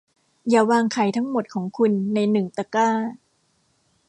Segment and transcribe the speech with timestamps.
[0.49, 2.89] อย่าวางไข่ทั้งหมดของคุณในหนึ่งตะกร้า